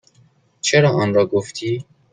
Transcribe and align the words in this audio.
چرا 0.61 0.89
آنرا 0.89 1.25
گفتی؟ 1.25 1.85